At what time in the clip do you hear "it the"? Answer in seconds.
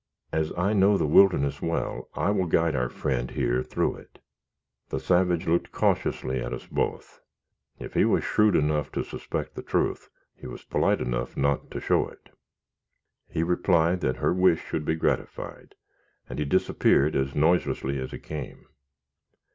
3.97-4.99